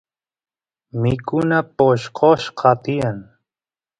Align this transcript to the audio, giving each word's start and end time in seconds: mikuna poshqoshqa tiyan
mikuna 1.01 1.57
poshqoshqa 1.77 2.71
tiyan 2.83 3.19